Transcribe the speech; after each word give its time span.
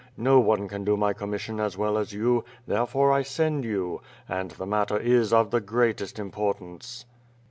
No 0.17 0.39
one 0.39 0.67
can 0.67 0.83
do 0.83 0.97
my 0.97 1.13
commission 1.13 1.59
as 1.59 1.77
well 1.77 1.95
as 1.95 2.11
you, 2.11 2.43
therefore 2.65 3.11
I 3.11 3.21
send 3.21 3.63
you— 3.65 4.01
and 4.27 4.49
the 4.49 4.65
matter 4.65 4.97
is 4.97 5.31
of 5.31 5.51
the 5.51 5.61
greatest 5.61 6.17
importance." 6.17 7.05